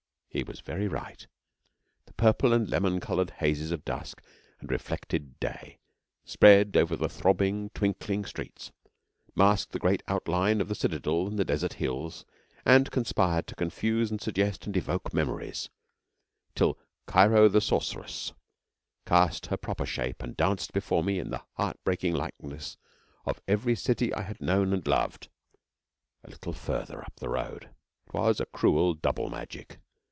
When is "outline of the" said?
10.07-10.73